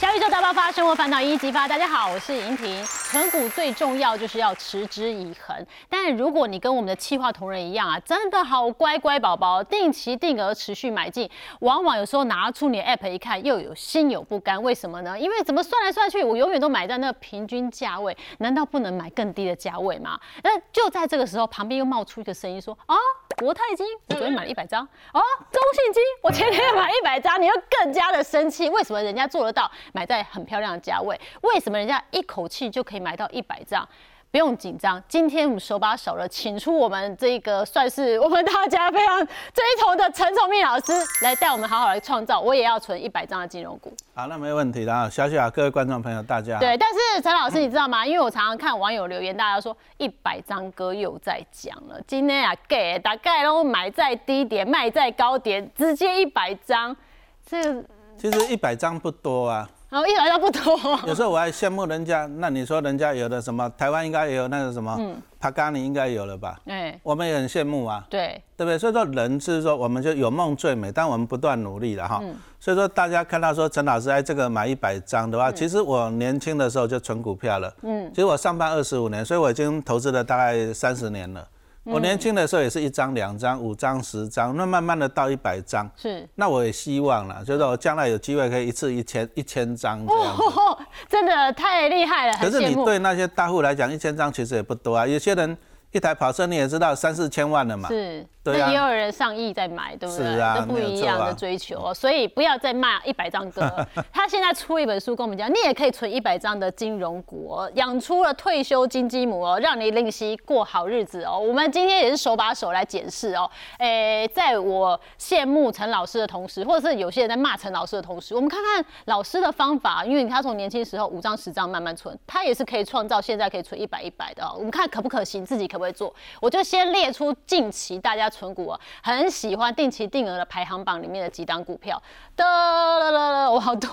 [0.00, 1.68] 小宇宙大爆发，生活烦恼一一激发。
[1.68, 2.82] 大家好，我是莹婷。
[3.10, 5.66] 存股最重要就是要持之以恒。
[5.88, 11.28] 但如果你跟我们的企划同仁一样啊，真的好乖乖宝宝，定期定额持续买进，
[11.58, 14.62] 往往有时候拿出你的 app 一看，又有心有不甘。
[14.62, 15.18] 为什么呢？
[15.18, 20.16] 因为怎么算来算去，我永远都买在那平均价位，难道不能买更低的价位吗？
[20.44, 22.94] 那就在这个时候，旁边又冒出一个声音说：啊，
[23.36, 24.84] 国泰金，我昨天买了一百张。
[24.84, 25.20] 哦，
[25.50, 28.68] 中信金，我前天买一百张，你又更加的生气。
[28.68, 29.68] 为什么人家做得到？
[29.92, 33.88] 买在很漂亮的价位，为什么人家一口气就可以买到一百张？
[34.32, 40.92] 不用紧张，今天我们手把手的请出我们这个算是我们大家非常追崇的陈崇明老师
[41.22, 42.38] 来带我们好好来创造。
[42.38, 43.92] 我也要存一百张的金融股。
[44.14, 46.78] 好，那没问题的啊，小啊各位观众朋友，大家对。
[46.78, 48.06] 但是陈老师，你知道吗？
[48.06, 52.00] 因为我常常看网友留言，大家说一百张哥又在讲了。
[52.06, 56.96] 今天啊，给大概都买在低点，卖在高点，直接一百张，
[57.44, 57.82] 这
[58.16, 59.68] 其实一百张不多啊。
[59.90, 62.24] 然后一百张不多，有时候我还羡慕人家。
[62.36, 63.68] 那你说人家有的什么？
[63.76, 64.96] 台湾应该也有那个什么，
[65.40, 66.60] 帕加尼应该有了吧？
[66.66, 68.06] 哎，我们也很羡慕啊。
[68.08, 68.78] 对，对不对？
[68.78, 72.22] 所以说人是说，我们就有梦最美，但我们不断努力了哈。
[72.60, 77.74] 所以说大家看到说陈老师哎这个买一百张的话，其实我年轻的时候就存股票了。
[77.82, 81.44] 嗯，其实我上班二十五年，所以我已经投资了大概三十年了。
[81.84, 85.90] 我年轻的时候也是一张、两张、五张、十张，那慢慢的到一百张。
[85.96, 86.28] 是。
[86.34, 90.42] 那我也希望了，就是我将来有机会可以一次一千一千张这样子。
[91.08, 95.06] 真的太厉害了，可是你对那些大户来讲，一千张其实也不多啊。
[95.06, 95.56] 有些人
[95.92, 97.88] 一台跑车你也知道三四千万了嘛。
[97.88, 98.26] 是。
[98.42, 100.24] 那也有人上亿在买，对不对？
[100.24, 103.70] 是啊，都不一样的追求哦，所以不要再骂一百张歌。
[104.10, 111.38] 他现在出一本书跟我们讲，你也可以存一百张的金融股哦，养出了退休金鸡母哦，让你领息过好日子哦。
[111.38, 113.48] 我们今天也是手把手来解释哦。
[113.78, 124.54] 诶，在我羡慕陈老师的同时，或者是有些人在骂陈老师的同时，我们看看老师的方法，因为他从年轻时候五张十张慢慢存，他也是可以创造现在可以存一百一百的哦。
[124.56, 126.14] 我们看可不可行，自己可不可以做？
[126.40, 128.30] 我就先列出近期大家。
[128.30, 132.00] 存股啊，很喜欢定期定额的排行榜里面的几档股票，
[132.36, 133.90] 的了了了，我好多，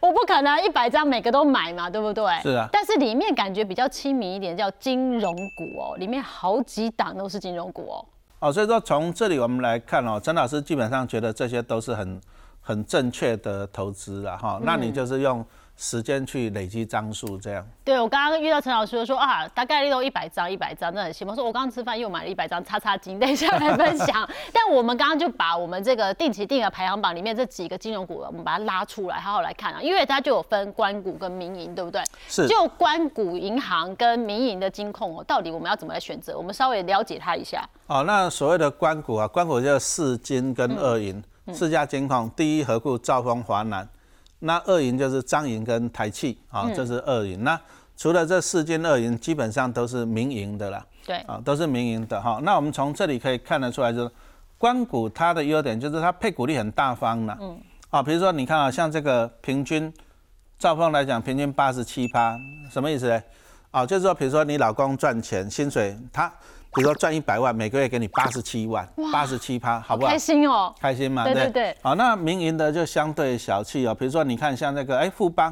[0.00, 2.24] 我不可能一百张每个都买嘛，对不对？
[2.40, 2.68] 是啊。
[2.70, 8.04] 但是里面感觉比较亲民一点，叫金融股哦，里面好几档都是金融股哦。
[8.38, 12.20] 哦，所以说从这里我们来看哦，陈老师基本上觉得这些都是很
[12.60, 15.44] 很正确的投资了哈，那你就是用。
[15.80, 17.64] 时间去累积张数，这样。
[17.84, 21.32] 对我刚刚遇到陈老师说啊，大概率都一百张，一百张，那很羡慕。
[21.36, 24.28] 说我刚刚吃饭又买了一百张，叉叉金，等一下来分享。
[24.52, 32.02] 但我们刚刚就把我们这个定期定额排行榜里面这几个金融股，我们把它拉出来，好好来看啊，因为它就有分关股跟民营，对不对？
[32.28, 32.48] 是。
[32.48, 36.36] 就关股银行跟民营的金控哦，到底我们要怎么来选择？
[36.36, 37.64] 我们稍微了解它一下。
[37.86, 41.22] 哦，那所谓的关股啊，关股就是四金跟二银，
[41.52, 43.88] 四家金控，第一和库、兆丰、华南。
[44.40, 47.42] 那二银就是张银跟台气啊，这是二银。
[47.42, 47.60] 那
[47.96, 50.86] 除了这四间二银，基本上都是民营的啦。
[51.04, 52.38] 对，啊，都是民营的哈。
[52.42, 54.10] 那我们从这里可以看得出来，就是
[54.56, 57.36] 关谷它的优点就是它配股率很大方的。
[57.40, 57.60] 嗯。
[57.90, 59.92] 啊，比如说你看啊，像这个平均，
[60.58, 62.38] 兆丰来讲平均八十七趴，
[62.70, 63.22] 什么意思呢？
[63.70, 66.32] 啊，就是说，比如说你老公赚钱，薪水他。
[66.74, 70.10] 比如说赚一百万，每个月给你八十七万，八十七趴，好不好？
[70.10, 71.76] 开心哦，开心嘛，对对对。
[71.82, 73.94] 好，那民营的就相对小气哦。
[73.94, 75.50] 比如说你看像那个哎富邦，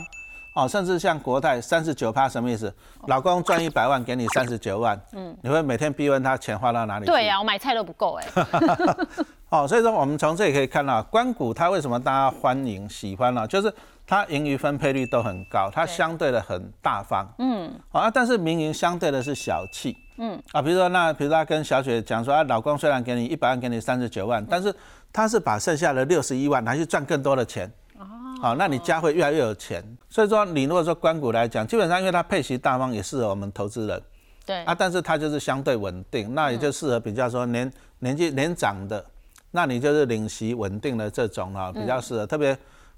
[0.55, 2.73] 哦，甚至像国泰三十九趴，什么意思？
[3.07, 7.07] 老公赚一百万，给你三十九万，嗯，你会每天逼问他钱花到哪里？
[7.07, 8.27] 对呀，我买菜都不够哎。
[9.49, 13.47] 哦，所以说我们从这里可以看到，关谷它为什么大家欢迎喜欢呢？
[13.47, 13.73] 就是
[14.07, 19.97] 它盈余分配率都很高，它相对的很大方，嗯，啊，但是民营相对的是小气。
[20.19, 24.75] 嗯啊，比如说那，比如说他跟小雪讲说啊，老公虽然给你一百万，给你三十九万，但是
[25.13, 27.71] 他是把剩下的六十一万拿去赚更多的钱。
[27.99, 28.07] 哦，
[28.41, 29.85] 好，那你家会越来越有钱。
[30.09, 34.03] 所以说，你如果说关谷来讲，基本上因为它配息大方，也适合我们投资人。
[34.47, 39.05] 对啊，但是它就是相对稳定，那也就适合比较说年年纪年长的，
[39.51, 42.27] 那你就是领息稳定的这种啊，比较适合。
[42.27, 42.57] 特别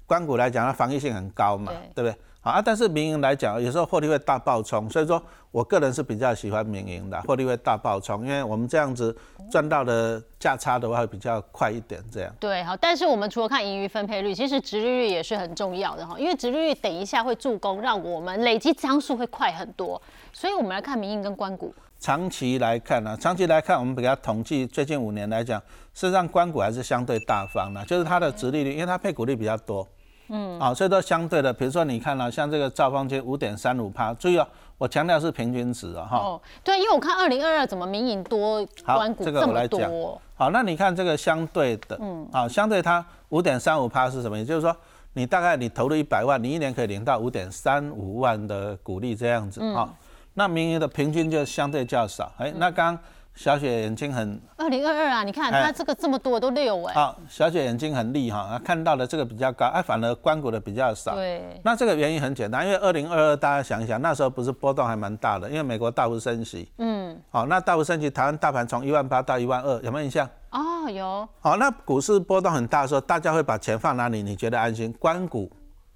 [0.09, 2.15] 关股来讲，它防御性很高嘛，对不对？
[2.41, 9.15] 好啊，但是民营来讲，有时候获利会大爆冲，所以说我个人是比较喜欢民营的，获利会大爆冲，因为我们这样子
[9.51, 12.33] 赚到的价差的话会比较快一点，这样。
[12.39, 20.01] 对，好，但是我们除了看盈余分配率，其实殖利率也是很重要的哈，因为殖利率等一下会助攻让我们累积张数会快很多，
[20.33, 21.75] 所以我们来看民营跟关股。
[21.99, 25.59] 长期来看呢，长期来看，我们比较统计最近五年来讲，
[25.93, 29.85] 事实上关股还是相对大方的，就是它的殖利率，因为它配股率比较多。
[30.29, 34.47] 嗯，啊，所以都相对的，比如说你看了像这个兆丰金五点三五趴，注意哦，
[34.77, 36.17] 我强调是平均值哦，哈。
[36.17, 39.91] 哦，对，因为我看二零二二怎么民营多，好，这个我来讲。
[40.35, 44.37] 好，那你看这个相对的，嗯，好，相对它五点三五趴是什么？
[44.37, 44.75] 也就是说，
[45.13, 49.93] 你大概你投了一百万，你一年可以领到五点三五万的股利这样子啊。
[50.35, 52.31] 那民营的平均就相对较少。
[52.37, 52.97] 哎，那刚。
[53.39, 56.93] 小雪眼睛很，二零二二啊，你看它这个这么多都六哎。
[56.93, 61.15] 好，小雪眼睛很利哈，看到的这个比较高，哎，反而关谷的比较少。
[61.15, 61.57] 对。
[61.63, 66.69] 那这个原因很简单，因为二零二二大家想一想，那时候不是波动还蛮大的，因为美国大幅升息。
[66.79, 67.17] 嗯。
[67.29, 70.29] 好，那大幅升息，台湾大盘从一万八到一万二，有没有印象？
[70.51, 71.25] 哦，有。
[71.39, 74.21] 好，那股市波动很大的时候，大家会把钱放哪里？
[74.21, 74.93] 你觉得安心？
[74.99, 75.49] 关谷。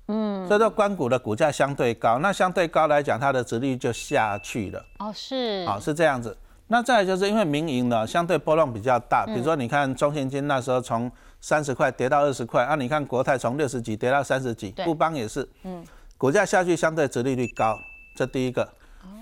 [0.08, 0.48] 嗯。
[0.48, 4.82] 所以说关谷的股价相对高，那相对高来讲，它的值率就下去了。
[5.00, 5.66] 哦，是。
[5.66, 6.38] 好，是这样子。
[6.74, 11.10] 那再来就是因为民营呢，相对波动比较大，比如说你看中信金那时候从
[11.40, 15.86] 三十块跌到二十块，啊，你看国泰从六十几跌到三十几，富邦也是，嗯，
[16.18, 17.78] 股价下去相对殖利率高，
[18.16, 18.68] 这第一个。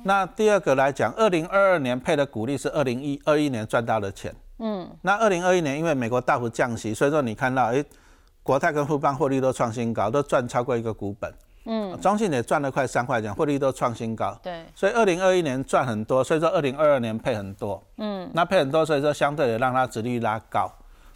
[0.05, 7.83] 那第二个来讲，二零二二年配的股利是二零一二一年赚到的钱，嗯，那二零二一年因为美国大幅降息，所以说你看到，哎，
[8.43, 11.29] 国泰跟富邦获利都创新高，都赚超过一个股本。
[11.65, 14.37] 嗯，中信也赚了快三块钱，获利都创新高。
[14.41, 17.81] 对，所以二零二一年赚很多，所以说二零二二年配很多。
[17.97, 20.71] 嗯，那配很多，所以说相对的让它值率拉高。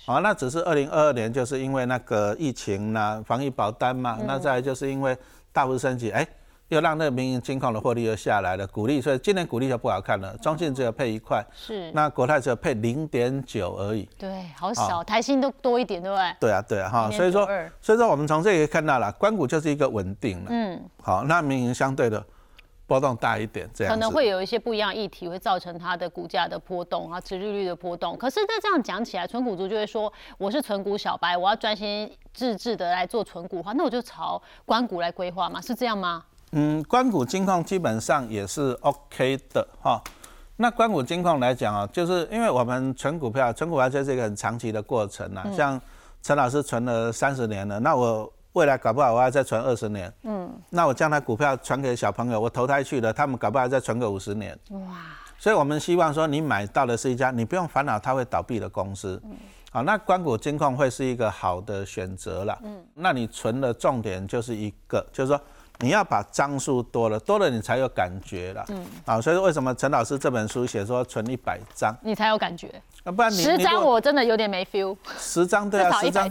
[0.06, 5.18] 好，那只是二零二二年就是因为那个疫情呐，防疫保单嘛，那再来就是因为
[5.52, 6.28] 大幅升级，哎。
[6.70, 10.36] 又让那个民营金矿的获利又下来了，股利，所以今年股利就不好看了。
[10.38, 14.10] 中信只有配一块，是，那国泰只有配零点九而已。
[14.18, 16.36] 对，好少，台新都多一点，对不对？
[16.40, 17.48] 对啊，对啊，哈，所以说，
[17.80, 20.48] 所以说我们从这里可以看到了，关谷就是一个稳定了。
[20.50, 22.26] 嗯，好，那民营相对的
[22.88, 28.18] 波动大一点，这样可能会有一些不一样议题会造成它的股价的波动啊，持利率的波动。
[28.18, 36.24] 可是那这样讲起来，纯股族就会说，我是纯股小白，我要专心致志的来做纯股的话，那我就朝关股来规划嘛，是这样吗？
[36.58, 40.02] 嗯，关谷金矿基本上也是 OK 的哈。
[40.56, 45.46] 那关谷金矿来讲啊，就是因为我们存股票，存股票就是一个很长期的过程呐。
[45.54, 45.80] 像
[46.24, 50.12] 陈老师存了三十年了，那我未来搞不好我要再存二十年。
[50.24, 50.50] 嗯。
[50.70, 54.58] 那我将来股票传给小朋友，我投胎去了，他们搞不好再存个五十年。
[54.70, 54.80] 哇。
[55.38, 59.22] 所以我们希望说，你买到的是一家你不用烦恼它会倒闭的公司。
[59.26, 59.36] 嗯。
[59.74, 62.58] 好，那关谷金矿会是一个好的选择了。
[62.64, 62.82] 嗯。
[62.94, 65.42] 那你存的重点就是一个，就是说。
[65.80, 68.66] 你要把张数多了，多了你才有感觉了。
[68.70, 72.70] 嗯，啊，所以说为什么陈老师这本书写说存一百张，你才有感觉？
[73.04, 74.96] 啊，不然你十张我真的有点没 feel。
[75.18, 76.30] 十张对啊，十张。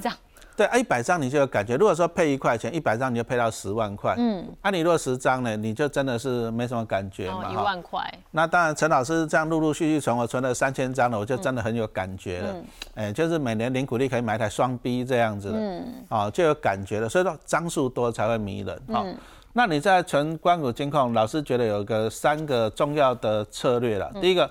[0.57, 1.77] 对啊，一百张你就有感觉。
[1.77, 4.15] 如果说配一块钱，一百张你就配到十万块。
[4.19, 7.51] 嗯，啊，你如果十张呢，你就真的是没什么感觉嘛。
[7.53, 8.03] 一万块。
[8.31, 12.57] 那当然，陈老师这样陆陆续续存，我存了三千张了，我就真的很有感觉了。
[12.95, 17.09] 哎，就是每年领股利可以买台双 B 这样子的，啊，就有感觉了。
[17.09, 18.83] 所以说张数多才会迷人。
[18.89, 19.17] 嗯。
[19.57, 24.11] 那你在存关谷金控，老师觉得有个三个重要的策略了。
[24.21, 24.51] 第一个，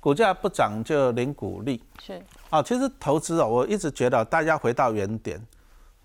[0.00, 1.82] 股价不涨就零股利。
[2.02, 2.22] 是。
[2.50, 5.40] 啊，其实投资哦，我一直觉得大家回到原点，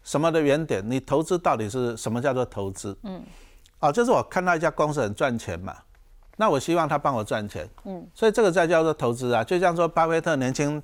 [0.03, 0.83] 什么的原点？
[0.89, 2.97] 你投资到底是什么叫做投资？
[3.03, 3.23] 嗯。
[3.79, 5.75] 啊，就是我看到一家公司很赚钱嘛，
[6.37, 7.67] 那我希望他帮我赚钱。
[7.85, 8.07] 嗯。
[8.13, 10.81] 所以这个才叫做投资啊，就像说巴菲特年轻。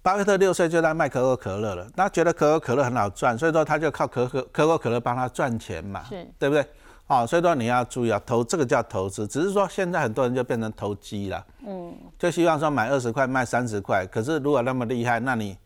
[0.00, 6.04] 巴菲特六岁就在卖可口可乐了，那觉得可口可乐很好赚，所以说他就靠可可可口可乐帮他赚钱嘛，
[6.38, 6.64] 对不对？
[7.08, 15.56] 好，所以说你要注意啊，投这个叫投资，只是说现在很多人就变成投机了，嗯，就希望说买二十块卖三十块，可是如果那么厉害，那你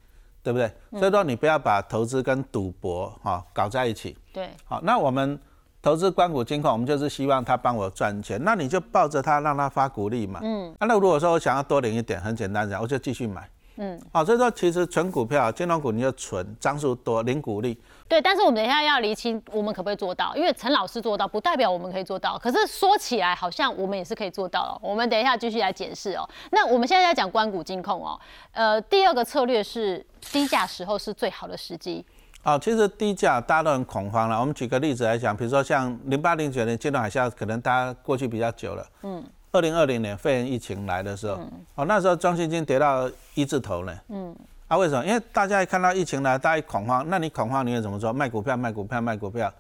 [0.41, 0.73] 对不对？
[0.93, 5.37] 所以说你不要把投资跟赌博哈搞在一起，对，好，那我们
[5.83, 13.49] 投资关谷金控，我们就是希望他帮我赚钱，那你就抱着他让他发股利嘛，嗯，那如果说我想要多领一点，很简单讲，我就继续买。
[13.79, 17.77] 嗯，好，所以说其实存股票、金融股你就存，张数多，领股利。
[18.13, 20.37] 对，但是我们等一下要厘清，我们可不可以做到？
[20.37, 22.39] 因为陈老师做到，不代表我们可以做到。
[22.39, 24.79] 可是说起来，好像我们也是可以做到了。
[24.83, 26.29] 我们等一下继续来解释哦。
[26.51, 28.21] 那我们现在在讲关谷金控哦，
[28.53, 32.05] 呃，第二个策略是低价时候是最好的时机。
[32.43, 34.39] 哦，其实低价大家都很恐慌了。
[34.39, 38.87] 我们举个例子来讲，比如说像零八零九年金融海啸，可能大家过去比较久了。
[39.05, 39.25] 嗯。
[39.53, 41.39] 二零二零年肺炎疫情来的时候，
[41.77, 43.99] 哦，那时候中信金跌到一字头呢。
[44.09, 44.35] 嗯，
[44.73, 45.05] 啊，为什么？
[45.05, 48.11] 因为大家一看到疫情来，大家恐慌，那你恐慌，你会怎么做？
[48.11, 49.53] 卖股票，卖股票，卖股票。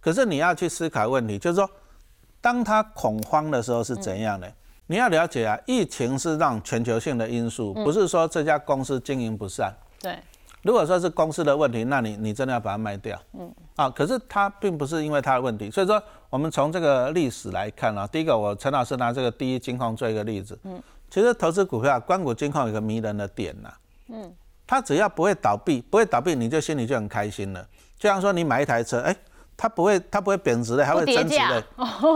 [0.00, 1.70] 可是你要去思考问题，就是说，
[2.40, 4.50] 当他恐慌的时候是怎样的？
[4.86, 9.70] 你要了解啊，疫情是让全球性的因素，不是说这家公司经营不善。
[10.00, 10.16] 对。
[10.62, 13.20] 如果说是公司的问题，那你你真的要把它卖掉。
[13.34, 13.54] 嗯。
[13.76, 20.58] 啊，可是它并不是因为它的问题，所以说我们从这个历史来看啊，第一个我陈老师拿这个第一金矿做一个例子。
[20.62, 20.82] 嗯。
[21.10, 23.70] 其实投资股票，关谷金矿有个迷人的点呐。
[24.08, 24.34] 嗯。
[24.66, 27.66] 它只要不会倒闭，不会倒闭，你就心里就很开心了。
[27.98, 29.16] 就像说你买一台车，哎，
[29.56, 31.60] 它不会它不会贬值的，还会增值的，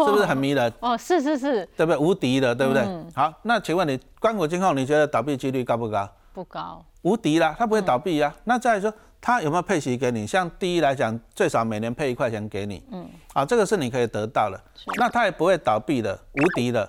[0.05, 0.73] 是不是很迷人？
[0.81, 1.67] 哦，是是是。
[1.77, 1.97] 对不对？
[1.97, 2.85] 无敌的，对不对？
[3.15, 6.09] 好，那请问你关谷金控，你觉得倒闭几率高不高？
[6.35, 6.85] 不高。
[7.03, 8.33] 无敌啦，它不会倒闭呀。
[8.45, 10.27] 那再说，它有没有配息给你？
[10.27, 14.61] 像第一来讲，最少每年配一块钱给你，嗯，啊，这个是你可以得到的，
[14.99, 16.89] 那它也不会倒闭的，无敌的，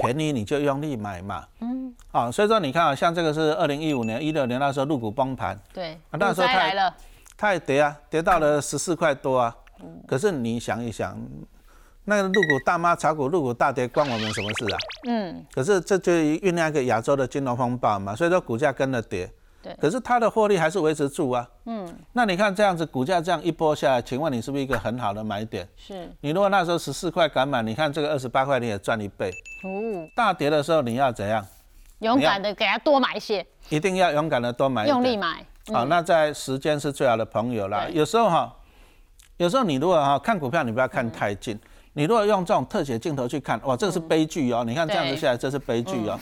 [0.00, 6.94] 便宜你就用力买嘛，嗯，啊，所以说你看啊，像这个是二零一五年、一六年那时候入股崩盘，对，那时候它
[7.36, 11.16] 它也跌啊，跌到了十四块多啊，嗯可是你想一想，
[12.04, 14.78] 那个入股大妈炒股入股大跌，关我们什么事啊？
[15.08, 19.30] 嗯，可是这就酝酿一个亚洲的金融风暴嘛，所以说股价跟着跌。
[19.62, 21.46] 对，可是它的获利还是维持住啊。
[21.66, 25.68] 嗯，那你看这样子股价这样一波下来，请问你是不是一个很好的买点？
[25.76, 26.10] 是。
[26.22, 29.30] 你如果那时候十四块敢买，你看这个二十八块你也赚一倍。
[29.62, 30.08] 哦。
[30.16, 31.46] 大跌的时候你要怎样？
[31.98, 33.46] 勇敢的给他多买一些。
[33.68, 34.86] 一定要勇敢的多买。
[34.86, 35.44] 用力买。
[35.70, 37.86] 好，那在时间是最好的朋友啦。
[37.92, 38.56] 有时候哈，
[39.36, 41.60] 有时候你如果哈看股票，你不要看太近。
[41.92, 44.64] 你如果用这种特写镜头去看，哇，这个是悲剧哦。
[44.66, 46.18] 你看这样子下来，这是悲剧哦。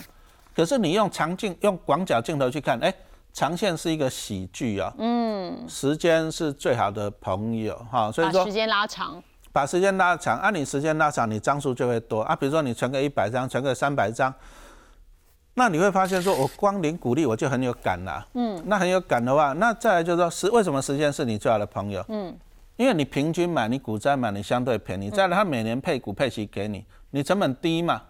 [0.57, 2.93] 可是你用长镜、用广角镜头去看，哎。
[3.39, 12.35] 长线是一个喜剧啊，嗯，时间是最好的朋友哈，所以说时间拉长，把时间拉长，按你时间拉长，你张数就会多啊。
[12.35, 14.35] 比如说你存个一百张，存个三百张，
[15.55, 22.05] 那你会发现说，我光领鼓励我就很有感了，嗯，那很有感的话，那再来就是说时为什么时间是你最好的朋友？
[22.09, 22.37] 嗯，
[22.75, 28.03] 因为你平均买，你股债买，你相对便宜，再来他每年配股配息给你，你成本低嘛。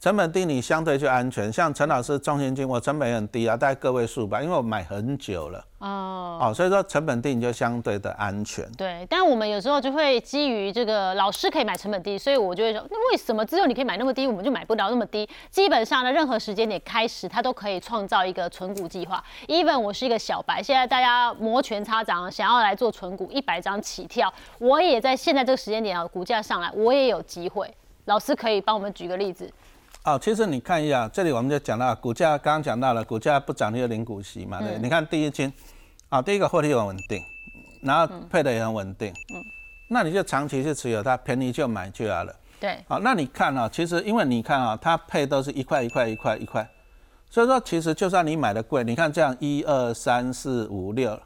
[0.00, 1.52] 成本低，你相对就安全。
[1.52, 5.58] 像陈老师中信金，我成本也很低啊，大概个位数吧，因为我买很久了。
[5.78, 8.64] 哦，哦，所以说成本低你就相对的安全。
[8.76, 15.28] 对，但我们有时候就会基于这个老师可以买成本低，所以我就会说，那为什么只有你可以买那么低，我们就买不了那么低？
[15.50, 19.20] 基本上呢，任何时间点开始，它都可以创造一个存股计划。
[19.48, 27.68] even 我是一个小白，现在大家摩拳擦掌，想要来做存股，一百张起跳，我也在现在这个时间点啊，股价上来，我也有机会。
[28.04, 29.52] 老师可以帮我们举个例子。
[30.08, 34.78] 哦，其实你看一下，这里我们就讲到股价，刚刚讲到了股价不涨就领股息嘛，对。
[34.78, 35.52] 你看第一金，
[36.08, 37.22] 啊，第一个获利很稳定，
[37.82, 39.36] 然后配的也很稳定，嗯，
[39.90, 42.34] 那你就长期去持有它，便宜就买就好了。
[42.58, 42.78] 对。
[42.88, 46.66] 好，那你看啊，其实因为你看啊，它配都是一块一块一块一块，
[47.28, 51.20] 所以说其实就算你买的贵，你看这样一二三四五六，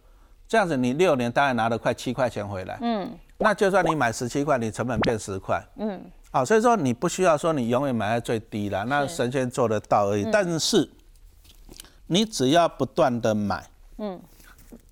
[0.48, 6.02] 这样子你六年大概拿了快七块钱回来，嗯，那就算你买十七块，你成本变十块，嗯。
[6.34, 10.26] 好，所以说你不需要说你永远买在最低了，那神仙做得到而已。
[10.32, 10.88] 但是
[12.06, 13.62] 你只要不断的买，
[13.98, 14.18] 嗯，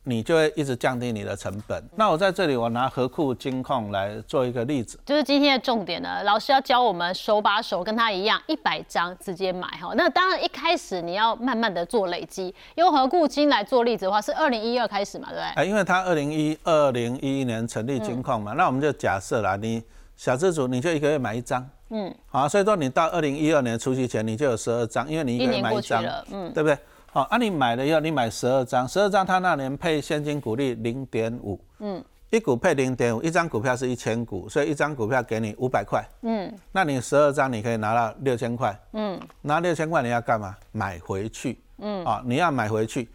[0.04, 1.82] 你就会一直降低你的成本。
[1.97, 9.94] 那我在这里，我拿和库金控来做一个例子，就是今天的重点呢，老师要教我们手把手跟他一样，一百张直接买哈。
[9.97, 15.44] 那当然一开始你要慢慢的做累积，用和库金来做例子的话，是二零一二开始嘛，对不对？
[15.54, 19.82] 哎，因为他二零一二零一一年成立金控嘛，那我们就假设啦你。
[20.21, 26.79] 小资主你就一个月买一张，嗯，好，所以说你到二零一二年除夕前你就有十二张，因为你一个月买一张，嗯，对不对？
[27.11, 40.55] 好，啊，你买了以后你买十二张，十二张他那年配现金股利零点五，嗯，一股配零点五，一张股票是一千股，所以一张股票给你五百块，嗯，那你十二张你可以拿到六千块，嗯，拿六千块你要干嘛？
[40.71, 43.09] 买回去，嗯，啊，你要买回去，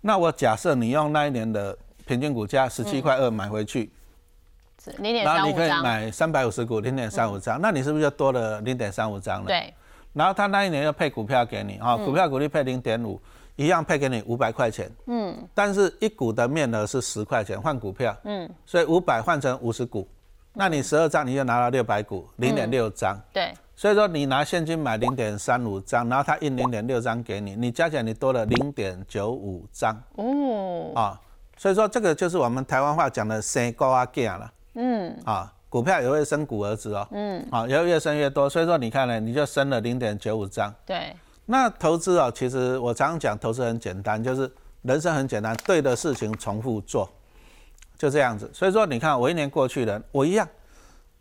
[0.00, 1.76] 那我假设你用那一年的
[2.06, 3.90] 平均股价十七块二买回去。
[5.24, 9.46] 然后你可以买三百五十股零点三五张，那你是不是就多了零点三五张了？
[9.46, 9.72] 对。
[10.12, 13.20] 然后他那一年又配股票给你啊，股票股利配零点五，
[13.54, 14.90] 一样配给你五百块钱。
[15.06, 15.36] 嗯。
[15.52, 18.16] 但是一股的面额是十块钱换股票。
[18.24, 18.48] 嗯。
[18.64, 20.08] 所以五百换成五十股，
[20.54, 23.14] 那你十二张你就拿了六百股，零点六张。
[23.32, 23.52] 对。
[23.74, 29.94] 所以说你拿现金买零点三五张，然后他印零点六张给你，你加起来你多了零点九五张。
[30.14, 30.92] 哦。
[30.94, 31.20] 啊，
[31.58, 34.50] 所以说这个就是我们台湾话讲的生高啊价了。
[34.76, 37.08] 嗯啊，股票也会生股儿子哦。
[37.10, 40.72] 嗯啊，也会越生越多，所以说你看呢，你就生了零点九五张。
[40.86, 41.16] 对。
[41.46, 44.50] 那投资啊，其实我常常讲，投资很简单，就是
[44.82, 47.08] 人生很简单，对的事情重复做，
[47.96, 48.50] 就这样子。
[48.52, 50.48] 所以说你看，我一年过去了，我一样，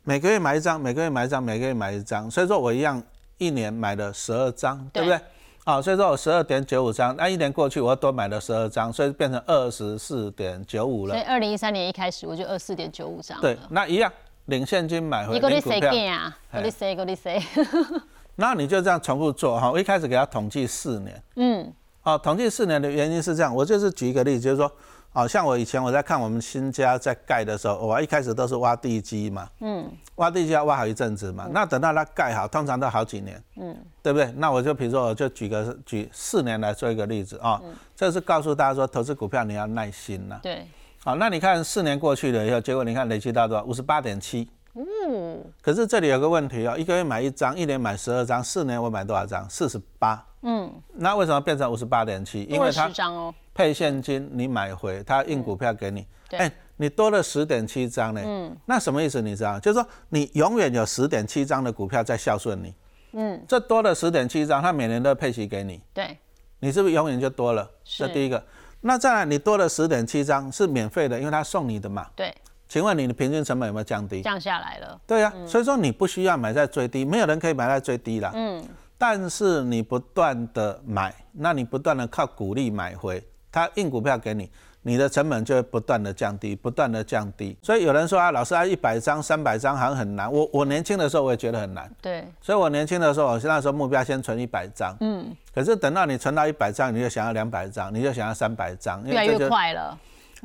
[0.04, 3.02] 每个月买一张，每个月买一张，每个月买一张，所以说我一样，
[3.38, 5.20] 一年买了十二张，对不对？
[5.66, 11.16] 啊，所以说我十二点九五张，那一年过去，我多买了十二张，所以变成二十四点九五了。
[11.16, 13.42] 所以二零一三年一开始我就二四点九五张。
[13.42, 14.12] 对，那一样
[14.46, 15.92] 领现金买回领股票。
[15.92, 16.38] 你谁啊？
[16.64, 16.96] 你谁？
[16.96, 17.42] 你谁？
[18.38, 19.72] 那你就这样重复做哈。
[19.72, 21.24] 我一开始给他统计四年。
[21.36, 21.74] 嗯。
[22.04, 24.72] 哦，统计四年的原因是这样，我就是举一个例子，就是说。
[25.16, 34.30] 好像我以前我在看我们新家在盖的时候，我一开始都是挖地基嘛，嗯，挖地基要挖好一阵子嘛，那等到它盖好，通常都好几年，嗯，对不对？
[34.36, 37.62] 那我就比如说，我就举个举四年来做一个例子啊，
[37.96, 40.38] 这是告诉大家说，投资股票你要耐心呐。
[40.44, 40.68] 对，
[41.02, 43.64] 好，那你看四年过去了以后，结果你看累积到多少？
[43.64, 44.50] 五十八点七。
[44.74, 49.50] 嗯，可是这里有个问题哦，一个月买一张，一年买十二张，四年我买多少张？
[49.50, 50.22] 四十八。
[50.42, 52.44] 嗯，那为什么变成五十八点七？
[52.44, 53.34] 因为它十张哦。
[53.56, 59.22] 配现金，你买回他印股票给你，哎，你多了十点七张呢，嗯，那什么意思？
[59.22, 59.58] 你知道？
[59.60, 62.76] 就是说你永远有十点七张的股票在孝顺你，
[63.14, 66.18] 嗯，这多了十点七张，他每年都配息给你，对，
[66.60, 67.68] 你是不是永远就多了？
[67.86, 68.44] 这第一个。
[68.82, 72.06] 那再来，你多了十点七张是免费的，因为他送你的嘛。
[72.16, 72.32] 对。
[72.68, 74.24] 请问你的平均成本有没有降低？
[74.24, 75.00] 降下来了。
[75.06, 78.32] 对呀，所以说你不需要买在最低，没有人可以买在最低了。
[78.34, 78.68] 嗯。
[78.98, 83.24] 但是你不断的买，那你不断的靠股利买回，
[83.56, 87.58] 他印股票给你，你的成本就会不断的降低，不断的降低。
[87.62, 90.30] 所以有人说啊，老师啊，一百张、三百张好像很难。
[90.30, 91.90] 我我年轻的时候我也觉得很难。
[92.02, 92.28] 对。
[92.42, 94.94] 所以我年轻的时候，我那时候目标先存一百张。
[95.00, 95.34] 嗯。
[95.54, 99.98] 可是等到你存到一百张，你就想要两百张，你就想要三百张，越来越快了。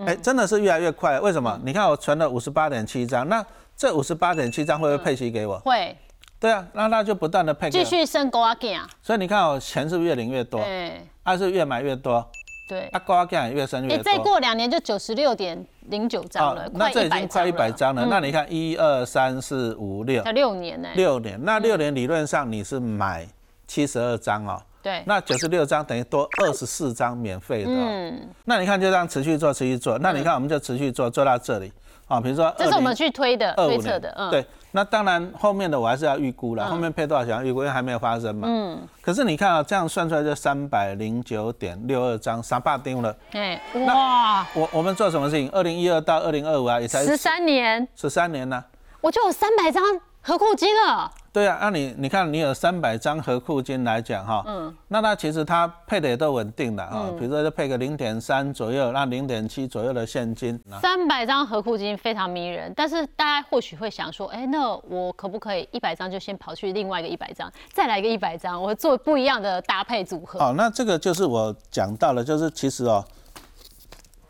[0.06, 1.18] 哎，真的是越来越快。
[1.18, 1.60] 为什么？
[1.64, 3.44] 你看我存了五十八点七张，那
[3.76, 5.58] 这五十八点七张会不会配息给我？
[5.58, 5.96] 会。
[6.38, 8.56] 对啊，那那就不断的配，继续升高啊。
[9.02, 10.62] 所以你看，我钱是不是越领越多？
[10.62, 12.26] 对，还是越买越多？
[12.70, 13.96] 对，啊高啊减越升越多。
[13.96, 18.06] 你再过两年就九十六点零九张了，那这已经快一百张了。
[18.08, 20.88] 那你看一二三四五六，才六年呢。
[20.94, 23.26] 六年，那六年理论上你是买
[23.66, 24.62] 七十二张哦。
[24.80, 25.02] 对。
[25.04, 27.70] 那九十六张等于多二十四张免费的。
[27.72, 28.28] 嗯。
[28.44, 29.98] 那你看就这样持续做，持续做。
[29.98, 31.72] 那你看我们就持续做，做到这里。
[32.10, 34.44] 啊，比如说，这是我们去推的、推测的，嗯，对。
[34.72, 38.48] 那当然，后面的我还是要预估了，后面配多少钱预估，因为还没有发生嘛。
[38.50, 38.78] 嗯。
[39.00, 43.16] 可是你看啊，这样算出来就三百零九点六二张，三八丢了。
[43.30, 44.44] 哎，哇！
[44.54, 45.48] 我我们做什么事情？
[45.50, 47.86] 二零一二到二零二五啊，也才十三年。
[47.94, 48.62] 十三年呢？
[49.00, 49.82] 我就有三百张
[50.20, 51.10] 合库金了。
[51.32, 60.60] 对啊，那你你看，你有三百张合库金来讲哈，嗯，那它其实它配的也都稳定的啊，比如说就配个零点三左右，那零点七左右的现金。
[60.82, 70.40] 三百张合库金非常迷人，但是大家或许会想说，哎，那我可不可以一百张就先跑去另外一个一百张，再来一个一百张，我做不一样的搭配组合？
[70.40, 73.04] 哦，那这个就是我讲到了，就是其实哦，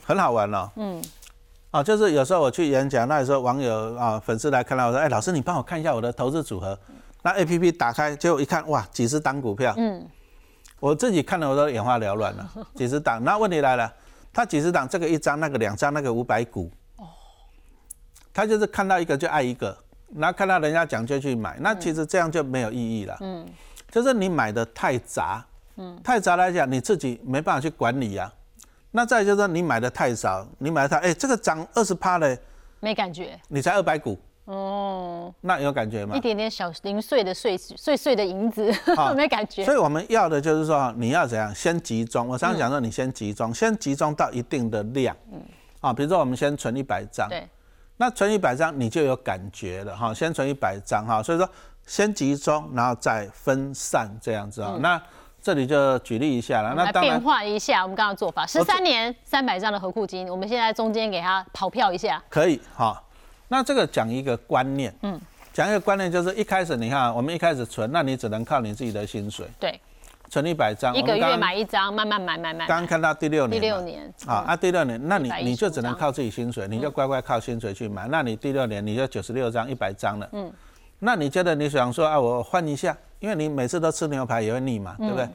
[0.05, 1.03] 很好玩哦，嗯。
[1.71, 6.77] 啊，就是有时候我去演讲，那时候网友啊粉丝来看到我说，哎，老师你帮我看一下我的投资组合。
[7.23, 9.75] 那 A P P 打开，结果一看，哇，几十档股票。
[9.77, 10.05] 嗯。
[10.81, 13.23] 我自己看了我都眼花缭乱了， 几十档。
[13.23, 13.93] 那问题来了，
[14.33, 16.71] 他几十档，这个一张，那个两张，那个五百股。
[16.97, 17.07] 哦。
[18.33, 19.77] 他就是看到一个就爱一个，
[20.09, 23.17] 那看到人家讲就去买，那其实这样就没有意义了。
[23.21, 23.47] 嗯。
[23.91, 25.45] 就是你买的太杂，
[25.77, 28.33] 嗯，太杂来讲，你自己没办法去管理呀。
[28.93, 32.37] 那再就是说，你买的太少，你买的太，哎，这个涨二十趴嘞，
[32.81, 33.39] 没感觉。
[33.47, 36.17] 你才二百股，哦，那有感觉吗？
[36.17, 38.69] 一点点小零碎的碎碎碎的银子，
[39.15, 39.65] 没感觉。
[39.65, 41.55] 所以我们要的就是说，你要怎样？
[41.55, 42.27] 先集中。
[42.27, 45.41] 我常常讲说，你先集中，先集中到一定的量，嗯，
[45.81, 47.49] 啊，比如说我们先存一百张，对，
[47.97, 51.49] 那存一百张你就有感觉了，哈，先存一百张，哈，所以说
[51.87, 55.01] 先集中，然后再分散这样子啊，那。
[55.43, 63.03] 这里就举例一下了，那变化一下我们刚刚做法，十三年三百张的合库金，我们现在中间给它跑票一下，可以哈。
[63.49, 65.21] 那这个讲一个观念，嗯，
[65.53, 69.81] 讲一个观念就是一开始你看我们一开始存，那你只能靠你自己的薪水，对，
[70.29, 72.67] 存一百张，一个月买一张，慢慢买买买。
[72.67, 80.53] 刚刚看到第六年，第六年，啊啊第六年，那你你就只能靠自己薪水，你就乖乖靠薪水去买，那你第六年你就九十六张一百张了，嗯，
[81.01, 85.29] 那你觉得你想说啊我换一下，因为你每次都吃牛排也会腻嘛，对不对？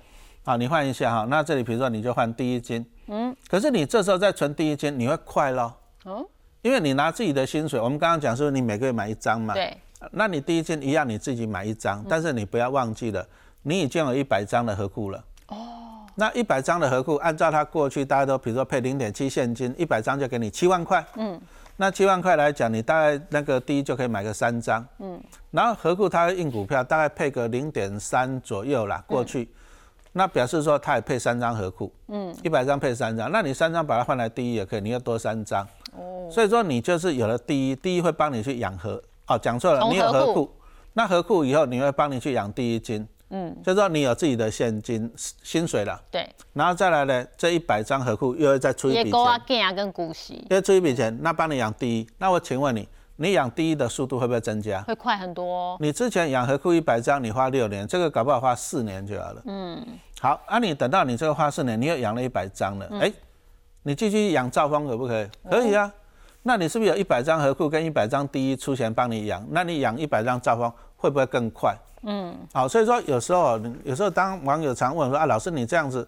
[0.43, 5.73] 好，你换一下哈，那这里比如说你就换第一斤，嗯，可是你这时候再存第一斤，你会快咯，
[6.03, 6.23] 哦，
[6.61, 9.75] 因为你拿自己的薪水，我们刚刚讲说你每个月买一张嘛，对，
[10.11, 13.25] 那你第一金一样你自己买一张，但是你不要忘记了，
[13.63, 15.57] 你已经有一百张的合库了，哦，
[16.13, 21.41] 那一百张的合库，按照它过去大家都比如说配零点七现金，一百张就给你七万块，嗯，
[21.77, 29.49] 那七万块来讲，你大概那个第一就可以买个三张，嗯，然后合库它印股票大概配个零点三左右啦，过去。
[30.17, 40.49] 那表示说，它也配三张合库，嗯，一百张配三张，那你三张把它换来第一也可以，你要多三张，哦，所以说你就是有了第一，第一会帮你去养合，哦，讲错了，你有合库，
[40.93, 43.05] 那合库以后你会帮你去养第一金，
[43.35, 52.87] 嗯，就是说你有自己的现金薪水了，对，然后再来呢，这一百张合库又要再出一笔钱，跟股息，又出一笔钱，那帮你养第一，那我请问你。
[53.17, 54.81] 你养第一的速度会不会增加？
[54.81, 55.77] 会快很多。
[55.79, 59.41] 你之前养合库一百张，你花六年，这个搞不好花四年就好了。
[59.45, 59.81] 嗯，
[60.19, 63.09] 好，啊，你等到你这个花四年，你又养了一百张了，哎，
[63.83, 65.27] 你继续养兆丰可不可以？
[65.49, 65.89] 可以啊。
[66.43, 69.41] 那你是不是有一百张和库跟一百张第一出钱帮你养？
[69.49, 71.73] 那你养一百张兆丰会不会更快？
[72.05, 76.07] 嗯，好，所以说有时候，有时候当网友常问说啊，老师你这样子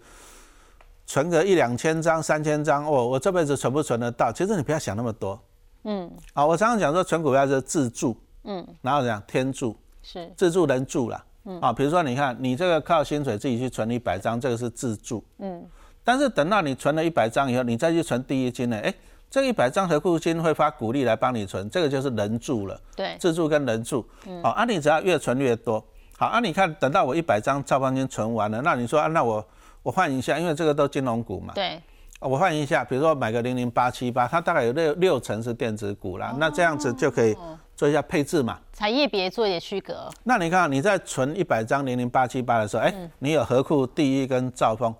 [1.07, 4.31] 存个一两千张、三千张，哦，我这辈子存不存得到？
[4.31, 5.39] 其实你不要想那么多。
[5.83, 15.65] 嗯，啊，我常常讲说，存股票是自助，嗯，然后讲天助，是自助人助了，嗯，啊，比如说你看，你这个靠薪水自己去存一百张，这个是自助，嗯，
[16.03, 18.77] 但是等到你存了一百张以后，你再去存第一金呢？
[18.77, 18.93] 哎，
[19.29, 22.79] 这一百张合库金会发股利来帮你存，这个就是人助了。
[22.95, 24.05] 对，自助跟人助。
[24.41, 25.83] 好，啊，你只要越存越多。
[26.17, 29.45] 好，啊，你看等到我一百张兆丰金存完了，那你说啊，那我
[29.83, 31.53] 我换一下，因为这个都金融股嘛。
[31.53, 31.81] 对。
[32.19, 37.37] 我换一下，比如说买个零零八七八，它大概有六六成是电子股啦，那这样子就可以
[37.75, 38.57] 做一下配置嘛。
[38.73, 40.09] 产业别做一点区隔。
[40.23, 44.91] 那你看你在存一百张零零八七八的时候，哎，你有何库第一跟兆丰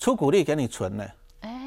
[0.00, 1.04] 出股利给你存呢，
[1.42, 1.60] 哎，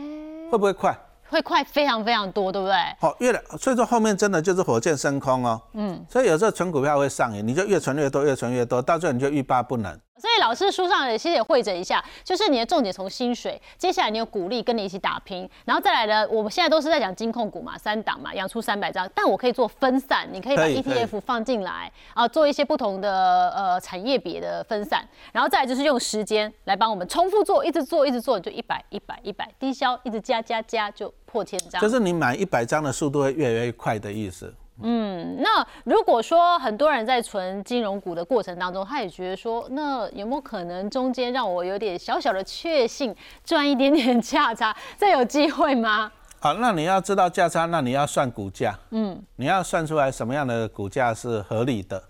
[0.52, 0.94] 会不会快？
[1.32, 2.76] 会快非常非常多，对不对？
[3.00, 5.62] 好，越来所以说后面真的就是火箭升空哦。
[5.74, 9.98] 嗯，所以有时候存股票会上瘾，你就越存越多，越存越多，到最后你就欲罢不能。
[10.21, 34.53] 所以老师书上也谢谢会诊一下，就是你的重点从薪水，接下来你有鼓励跟你一起打拼，然后再来呢，我们现在都是在讲金控股嘛，三档嘛，养出三百张，但我可以做分散，你可以把 ETF 放进来啊，做一些不同的呃产业别的分散，然后再来就是用时间来帮我们重复做，一直做一直做，就一百一百一百低消，一直加加加就破千张，就是你买一百张的速度会越来越快的意思。
[34.84, 46.12] 嗯，那如果说很多人在存金融股的过程当中，他也觉得说，那有没有可能中间让我有点小小的确信，赚一点点价差，这有机会吗？
[46.39, 52.02] 好， 那你要知道价差，那你要算股价，嗯，你要算出来什么样的股价是合理的，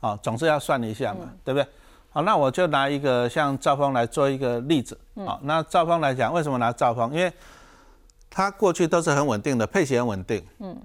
[0.00, 1.66] 好，总是要算一下嘛，对不对？
[2.12, 7.12] 好，那我就拿一个像兆丰来做一个例子，好，那兆丰来讲，为什么拿兆丰？
[7.14, 7.32] 因为
[8.28, 10.76] 它过去都是很稳定的，配息很稳定，嗯。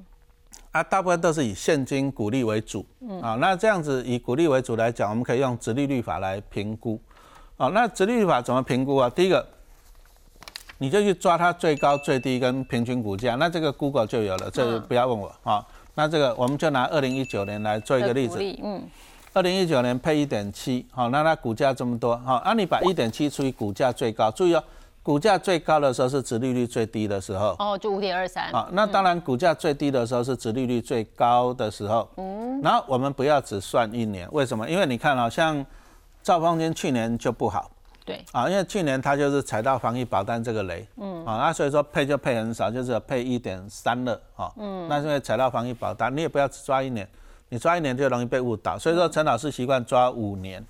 [0.76, 7.00] 啊，大部分都是以现金股利为主，嗯啊，那这样子以股利为主来讲，我们可以用直利率法来评估，
[7.56, 9.10] 啊，那直利率法怎么评估啊？
[9.10, 9.48] 第一个，
[10.80, 15.66] 你就去抓它最高、最低跟平均股价，那这个 Google 就有了，这个不要问我啊。
[15.94, 18.84] 那这个我们就拿二零一九年来做一个例子，嗯，
[19.32, 24.62] 二零一九年配一点七，好，那它股价这么多，好，那你把一点七除以股价最高，注意哦。
[25.06, 28.68] 股价最高的时候是殖利率最低的时候哦，就五点二三啊。
[28.72, 32.10] 那当然，股价最低的时候是殖利率最高的时候。
[32.18, 32.60] 嗯。
[32.64, 34.68] 然后我们不要只算一年，为什么？
[34.68, 35.64] 因为你看，好像
[36.24, 37.70] 兆丰金去年就不好。
[38.04, 38.26] 对。
[38.32, 40.88] 啊，因为去年它就是踩到防疫保单这个雷。
[40.98, 41.24] 嗯。
[41.24, 44.20] 啊，那所以说配就配很少，就是配一点三了。
[44.36, 44.52] 啊。
[44.58, 44.88] 嗯。
[44.90, 47.08] 那因为踩到防疫保单，你也不要只抓一年，
[47.50, 48.76] 你抓一年就容易被误导。
[48.80, 50.66] 所以说，陈老师习惯抓五年，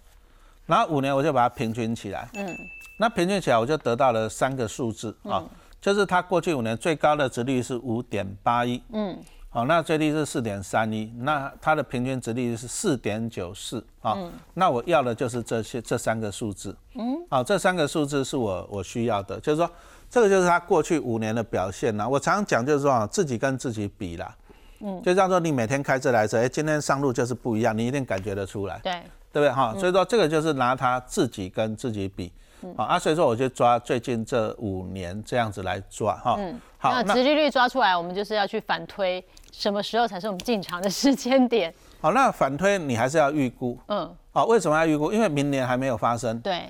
[0.65, 2.27] 然后五年我就把它平均起来。
[2.33, 2.53] 嗯。
[2.97, 5.43] 那平均起来，我就得到了三个数字啊，
[5.81, 9.17] 就是它过去五年最高的值率是五点八一，嗯，
[9.49, 14.17] 好，那最低是四点三一，那它的平均值率是四点九四啊，
[14.53, 19.69] 那我要的就是这些这三个数字，嗯，好，这三个数字是我我需要的，就是说
[20.09, 22.07] 这个就是它过去五年的表现呢。
[22.07, 24.33] 我常常讲就是说啊，自己跟自己比啦，
[24.79, 28.93] 嗯，就这样说，你每天开这台车，哎，今天上路就是不一样，你一定感觉得出来，对，
[29.33, 29.51] 对不对？
[29.51, 29.75] 哈？
[29.77, 32.31] 所以说这个就是拿它自己跟自己比。
[32.75, 36.35] 啊，所以说我就抓最近这五年这样子来抓哈。
[36.39, 41.73] 嗯，好，那殖利率抓出来，我们就是要去反推什么时候才是我们进场的时间点。
[42.01, 43.77] 好，那反推你还是要预估。
[43.87, 45.11] 嗯，好，为什么要预估？
[45.11, 46.39] 因为明年还没有发生。
[46.39, 46.63] 对。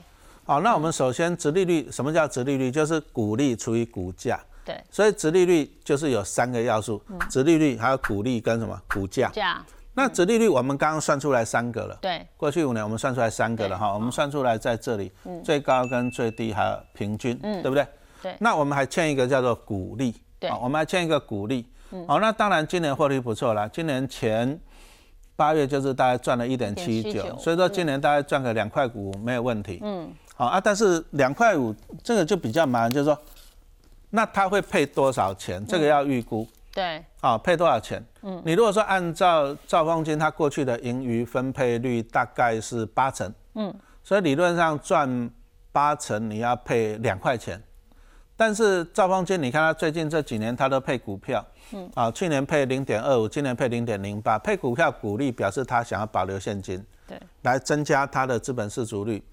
[0.46, 2.70] 好，那我们首先殖利率，什么叫殖利率？
[2.70, 4.40] 就是股利除以股价。
[4.64, 4.80] 对。
[4.92, 9.30] 所以殖利率就是有三个要素：殖利率、还有股利跟什么股价。
[9.34, 9.66] 价。
[9.98, 15.10] 那折利率我们刚刚算出来三个了，对，过去五年我们算出来三个了哈，我们算出来在这里，
[15.44, 17.88] 最高跟最低还有平均，嗯，对不对？
[18.22, 18.36] 对。
[18.40, 24.60] 那我们还欠一个叫做股利，对，我们还欠一个股利，嗯，好，那当然今年获利不错啦，今年前
[25.38, 33.18] 八月就是大概赚了一点七九，所以说今年大概赚个两块五没有问题，嗯，好啊，但是两块五这个就比较麻烦，就是说，
[34.10, 35.66] 那他会配多少钱？
[35.66, 36.46] 这个要预估。
[36.74, 38.06] 对，啊，配多少钱？
[38.22, 45.32] 嗯，你如果说按照兆丰金它过去的盈余分配率大概是八成，嗯，所以理论上赚
[45.72, 47.60] 八成你要配两块钱，
[48.38, 59.24] 但是兆丰金你看它最近这几年它都配股票，嗯，啊，去年配零点二五，今年配零点零八，配股票股利表示它想要保留现金，对，来增加它的资本市足率，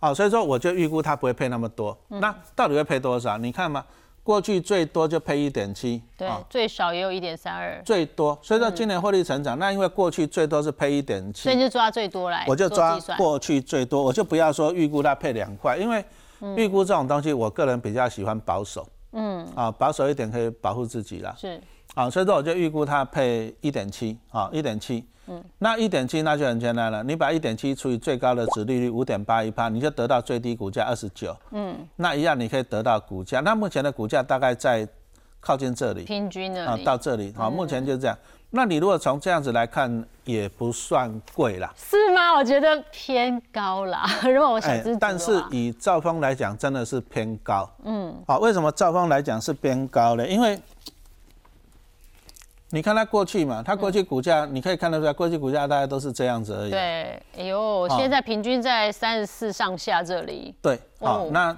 [0.00, 3.38] 啊，所以说我就预估它不会配那么多，那到底会配多少？
[3.38, 3.84] 你看嘛。
[4.22, 8.38] 过去最多就配一点七，对，最少也有一点三二，最多。
[8.42, 16.04] 所以说今年获利成长，那因为过去最多是配一点七，所以就抓最多来，我就抓过去最多，我就不要说预估它配两块，因为
[16.56, 21.34] 预估这种东西，我个人比较喜欢保守，嗯，啊，保守一点可以保护自己啦。
[21.38, 21.58] 是，
[21.94, 25.02] 啊，所以说我就预估它配一点七，啊，一点七。
[25.28, 31.36] 嗯，那一点七那就很简单了，你把一点七除以最高的值利率五点八一帕，你就得到最低股价二十九。
[31.50, 33.40] 嗯，那一样你可以得到股价。
[33.40, 34.86] 那目前的股价大概在
[35.40, 38.16] 靠近这里，平均的啊，到这里，好，目前就是这样。
[38.50, 41.70] 那你如果从这样子来看，也不算贵啦。
[41.76, 42.34] 是吗？
[42.34, 44.08] 我觉得偏高啦。
[44.24, 47.68] 如果我想知道，但是以兆丰来讲，真的是偏高。
[47.84, 50.26] 嗯，好，为什么兆丰来讲是偏高呢？
[50.26, 50.58] 因为
[52.70, 56.70] 你看它过去嘛，它过去股价你可以看得出来，过去股价大概都是这样子而已。
[56.70, 60.54] 对，哎呦，现在平均在三十四上下这里。
[60.60, 61.56] 对，好，那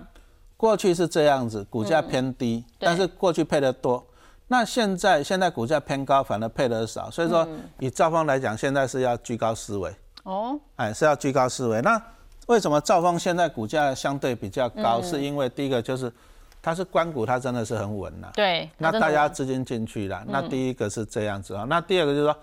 [0.57, 4.07] 过去是这样子，股价偏低，但是过去配的多。
[4.47, 7.47] 那现在现在股价偏高，反而配的少，所以说
[7.81, 9.93] 以兆丰来讲，现在是要居高思维。
[10.23, 11.81] 哦，哎，是要居高思维。
[11.83, 12.01] 那
[12.47, 15.03] 为什么兆丰现在股价相对比较高？
[15.03, 16.13] 是因为第一个就是。
[16.63, 18.31] 它是关股，它真的是很稳呐。
[18.35, 21.65] 对，那大家资金进去了，那第一个是这样子啊。
[21.69, 22.37] 那第二个就是说，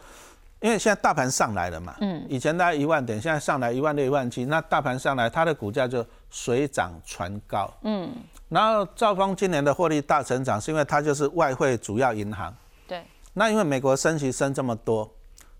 [0.60, 8.10] 因为现在大盘上来了嘛，嗯，以前大概一万点，现在上来一万六、一万七，那大盘上来，它的股价就水涨船高，嗯。
[8.49, 12.51] 然后兆丰今年的获利大成长，是因为它就是外汇主要银行。
[12.88, 13.03] 对。
[13.34, 15.08] 那因为美国升息升这么多，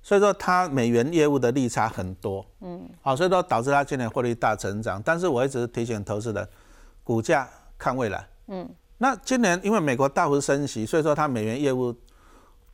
[0.02, 2.90] 所以说它美元业务的利差很多，嗯。
[3.02, 5.00] 好，所以说导致它今年获利大成长。
[5.04, 6.48] 但是我一直提醒投资人，
[7.04, 8.26] 股价看未来。
[8.48, 11.94] 嗯，那今年因为美国大幅升息，所以说它美元业务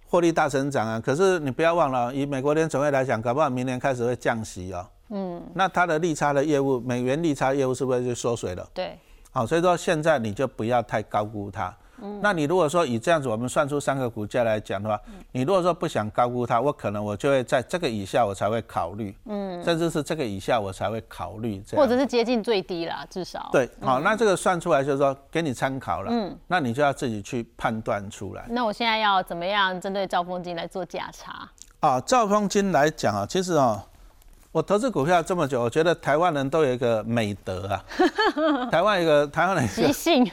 [0.08, 1.00] 获利大成长啊。
[1.00, 4.88] 可是你不要忘了，以美国联总会来讲，搞不好明年开始会降息哦。
[5.10, 8.68] 嗯，那它的利差的业务，美元利差业务是不是就缩水了？
[8.74, 8.98] 对。
[9.32, 11.76] 好，所以说现在你就不要太高估它。
[12.22, 15.00] 那你如果说以这样子，我们算出三个股价来讲的话，
[15.32, 23.50] 你如果说不想高估它，我可能我就会在这个以下我才会考虑，嗯，甚至是这个以下我才会考虑这样，或者是接近最低啦，至少。
[23.52, 28.46] 对，好，那这个算出来就是说给你参考了，嗯，那你就要自己去判断出来。
[28.50, 31.48] 那我现在要怎么样针对兆丰金来做价差？
[31.80, 33.86] 啊，兆丰金来讲啊，其实啊，
[34.52, 37.86] 我投资股票这么久，我觉得台湾人都有一个美德啊，
[38.72, 40.30] 台湾一个台湾人习性。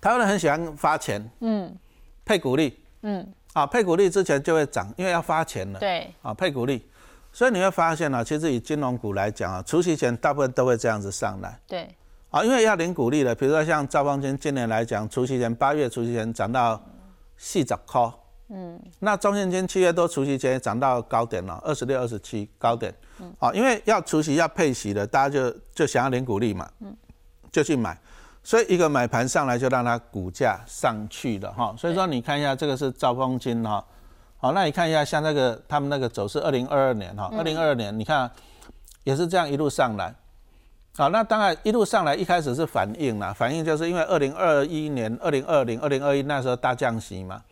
[0.00, 1.76] 台湾人很喜欢发钱，嗯，
[2.24, 6.86] 配股利，嗯，啊，配股利之前就会涨，因为要发钱了，对，啊，配股利，
[7.32, 11.88] 所以你会发现呢，其实以金融股来讲啊，除夕前大部分都会这样子上来，对，
[12.30, 16.80] 啊，因为要领股利了，比如说像兆丰金今年来讲，除夕前八月除夕前涨到
[17.36, 18.12] 四十块，
[18.50, 26.96] 嗯，那中信金七月多除夕前涨到高点了，二十六、二十七高点，嗯，啊，因为要除夕要配息的，大家就就想要领股利嘛，嗯，
[27.50, 27.98] 就去买。
[28.48, 33.84] 所以一个买盘上来就让它股价上去了哈，所以说你看一下这个是兆丰金哈，
[34.38, 38.30] 好，那你看一下像那个他们那个走势，二零二二年哈，二零二二年你看
[39.04, 40.14] 也是这样一路上来，
[40.96, 47.42] 好，那当然一路上来一开始是反应啦，反应就是因为二零二一年、二零二零、二零二一那时候大降息嘛，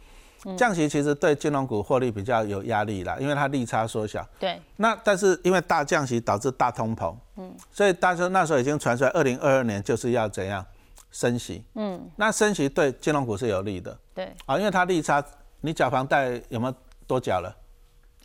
[0.56, 4.26] 降息其实对金融股获利比较有压力啦，因为它利差缩小。
[4.40, 4.58] 对。
[4.76, 10.64] 那但是因为大降息导致大通膨，嗯，所以大家那时候已经传出来，二零二二年就是要怎样？
[11.16, 15.24] 升息，嗯，那升息对金融股是有利的，对，啊，因为它利差，
[15.62, 16.74] 你缴房贷有没有
[17.06, 17.50] 多缴了？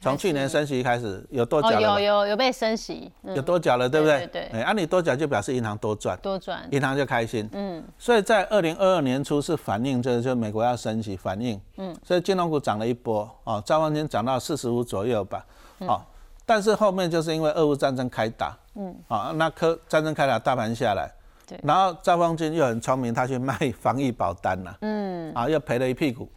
[0.02, 1.80] 从去年升息开始有多缴了？
[1.80, 4.28] 有有有被升息，有多缴了，对不对？
[4.28, 15.46] 对，哎，按你多缴就表示银行多赚，多赚，银行就开心，嗯，所以在二零二二年初是反映这就美国要升息反应，嗯，所以金融股涨了一波，哦，兆丰金涨到四十五左右吧，
[15.80, 16.02] 哦，
[16.46, 21.10] 但是后面就是因为俄乌战争开打，嗯，啊，那科战争开打，大盘下来。
[21.64, 26.30] 然后赵方军又很聪明，他去卖防疫保单了，嗯，啊，又赔了一屁股，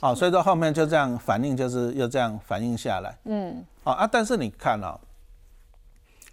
[0.00, 4.98] 啊， 所以说后面就这样反应，就是又这样反应下来，嗯，啊啊，但是你看啊，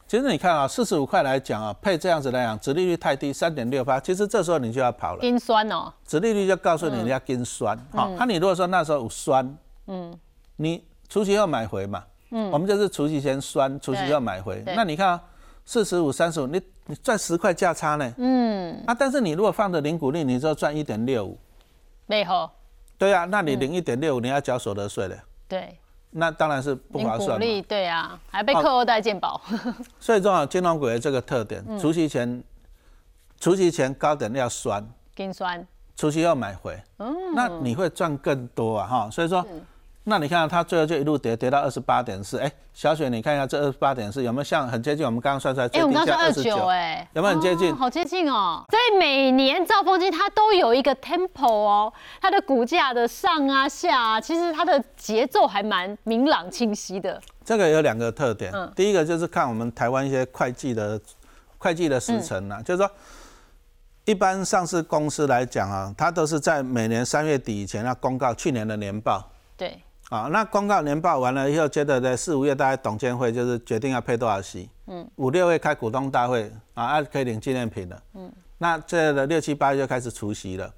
[0.07, 10.13] 其实你看啊，四十五块来讲啊，配这样子来讲，殖利率太低，三点六八，其实这时候你就要跑了，跟酸哦，殖利率就告诉你你要跟酸，好，那你如果说那时候有酸，嗯，
[10.57, 15.21] 你除夕要买回嘛，嗯，我们就是除夕前酸，除夕要买回，那你看啊。
[15.65, 18.13] 四十五、三十五，你你赚十块价差呢？
[18.17, 21.37] 嗯，啊，但是你如果放的零股利，你就赚一点六五，
[22.05, 22.53] 没好。
[22.97, 25.17] 对啊，那你零一点六五，你要缴所得税的。
[25.47, 25.77] 对。
[26.11, 27.39] 那当然是不划算。
[27.39, 29.41] 股利，对啊，还被课后代健保。
[29.99, 32.43] 所以重要金融股的这个特点，除夕前，
[33.39, 35.65] 除夕前高点要酸，跟酸，
[35.95, 39.45] 除夕要买回，嗯，那你会赚更多啊，哈，所以说。
[40.05, 46.67] 那你看它最后就一路跌跌到二十八点四，哎，小雪，你看一下这二十八点四有没有像很接近我们刚刚算出来最低价二十九？
[46.67, 47.73] 哎，有没有很接近？
[47.73, 48.65] 好接近哦！
[48.69, 57.21] 所以每年兆丰金它都有一个 tempo 哦，它的股价的上啊下啊，其实它的节奏还蛮明朗清晰的。
[57.45, 60.99] 这个有两个特点，第一个就是看我们台湾一些会计的
[61.59, 62.91] 会计的时程啊，就是说
[64.03, 69.31] 一般上市公司来讲啊，它都是在每年三月底以前要公告去年的年报。
[69.55, 69.81] 对。
[70.13, 80.71] 啊，那公告年报完了以后，接着在四五月大概董监会就是决定要配多少息，嗯，五六月开股东大会啊，可以领纪念品了，嗯，那这的六七八月就开始除息了，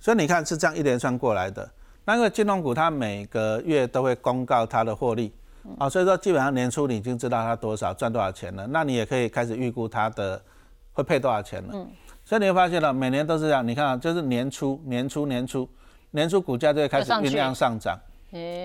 [0.00, 1.70] 所以你看是这样一连串过来的。
[2.04, 5.32] 那个金融股它每个月都会公告它的获利，
[5.78, 10.42] 啊，所以说基本上年初你已经知道它多少赚多少钱了，那你也可以开始预估它的
[10.92, 11.86] 会配多少钱了。
[12.24, 13.64] 所以你会发现了，每年都是这样。
[13.64, 15.68] 你看啊，就是年初、年初、年初、
[16.10, 17.96] 年初股价就会开始酝酿上涨。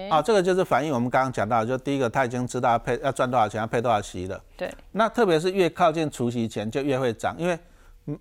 [0.10, 4.40] 啊，这个就是反映我们刚刚讲到，就第一个他已经知道配要赚多少钱，要配多少息了。
[4.56, 4.72] 对。
[4.92, 7.58] 那特别是越靠近除夕前就越会涨，因为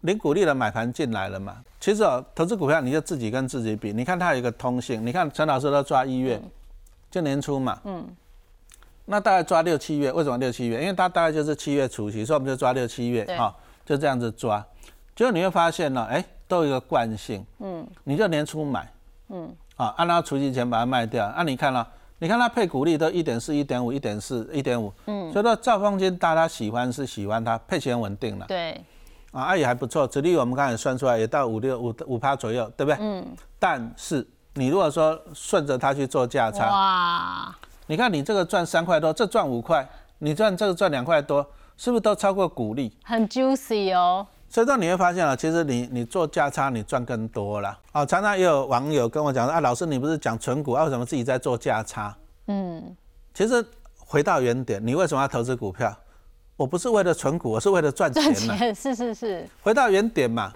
[0.01, 1.63] 零股利的买盘进来了嘛。
[1.79, 6.41] 其实哦，投资股票你就自己跟自己比，你看它有一个通性，你看陈老师都抓一月，
[7.11, 7.79] 就年初嘛。
[7.85, 8.09] 嗯。
[9.05, 10.81] 那大概抓六七月，为什么六七月？
[10.81, 13.55] 因为它大概就是七月除息，所以我们就抓六七月啊，
[13.85, 14.65] 就这样子抓。
[15.15, 17.45] 结果你会发现呢，哎，都有一个惯性。
[17.59, 17.87] 嗯。
[18.05, 18.91] 你就年初买。
[19.29, 19.55] 嗯。
[19.77, 21.27] 啊，按照除息前把它卖掉。
[21.27, 21.87] 啊，你看了，
[22.19, 24.93] 你看它配股利都一点四、一点五、一点四、一点五。
[25.07, 25.33] 嗯。
[25.33, 28.47] 所以说兆丰金大家喜欢是喜欢它配钱稳定了。
[28.47, 28.73] 对。
[29.33, 32.99] 啊，啊也还不错，殖利率我们刚才算出来也到五六五五趴左右，对不对？
[33.01, 33.27] 嗯。
[33.59, 37.57] 但是你如果说顺着它去做价差，哇！
[37.87, 39.87] 你看你这个赚三块多，这赚五块，
[40.19, 41.45] 你赚这个赚两块多，
[41.77, 42.97] 是不是都超过股利？
[43.03, 44.27] 很 juicy 哦。
[44.55, 47.77] 所以说你会发现啊，其实你你做价差你赚更多了。
[47.91, 52.17] 哦，常常也有网友跟我讲说啊，老师你不是讲存股啊，为什么自己在做价差？
[52.47, 52.97] 嗯，
[53.35, 53.67] 其实
[53.99, 55.93] 回到原点，你为什么要投资股票？
[56.55, 58.57] 我不是为了存股，我是为了赚钱嘛。
[58.73, 59.45] 是是是。
[59.61, 60.53] 回到原点嘛，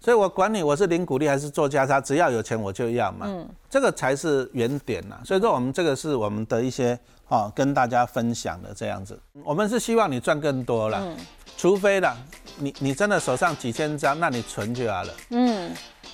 [0.00, 3.26] 所以我管你我是零股利还是做价差，只要有钱我就要嘛。
[3.28, 5.20] 嗯，这个才是原点呐。
[5.24, 9.16] 所以说我们这个是我们的一些哦跟大家分享的这样子。
[9.44, 10.98] 我们是希望你赚更多了。
[11.00, 11.16] 嗯。
[11.60, 12.16] 除非啦，
[12.56, 15.12] 你你真的手上几千张，那你存就好了。
[15.28, 15.70] 嗯，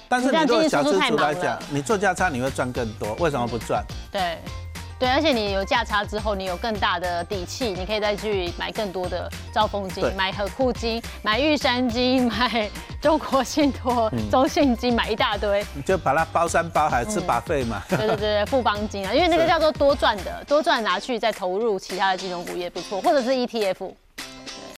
[0.09, 3.81] 但是你做小资主来讲，你做价差你会赚更多，为什么不赚？
[4.11, 4.39] 对。
[4.99, 12.69] 对，而且你有价差之后，你有更大的底气，你可以再去买更多的招风金、买和库金、买玉山金、买
[13.01, 17.85] 中国信托、中信金，买一大堆，你就把它包山包海吃把费嘛。
[17.89, 23.93] 对对对， 富邦金啊，因为那个叫做多赚的，多赚拿去再投入其他的金融股也不错，或者是 ETF。